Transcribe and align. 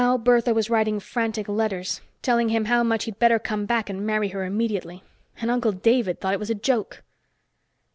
Now 0.03 0.17
Bertha 0.17 0.51
was 0.55 0.67
writing 0.71 0.99
frantic 0.99 1.47
letters, 1.47 2.01
telling 2.23 2.49
him 2.49 2.65
how 2.65 2.81
much 2.81 3.03
he'd 3.03 3.19
better 3.19 3.37
come 3.37 3.67
back 3.67 3.87
and 3.87 4.03
marry 4.03 4.29
her 4.29 4.45
immediately. 4.45 5.03
And 5.39 5.51
Uncle 5.51 5.73
David 5.73 6.19
thought 6.19 6.33
it 6.33 6.39
was 6.39 6.49
a 6.49 6.55
joke! 6.55 7.03